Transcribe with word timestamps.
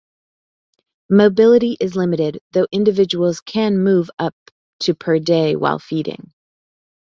Mobility 1.11 1.77
is 1.79 1.95
limited, 1.95 2.39
though 2.53 2.65
individuals 2.71 3.39
can 3.39 3.77
move 3.77 4.09
up 4.17 4.33
to 4.79 4.95
per 4.95 5.19
day 5.19 5.55
while 5.55 5.77
feeding. 5.77 6.33